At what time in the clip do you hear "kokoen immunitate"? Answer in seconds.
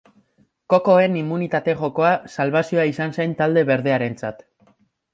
0.73-1.77